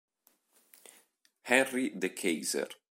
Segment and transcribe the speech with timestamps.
[1.43, 2.75] Henri de Keyser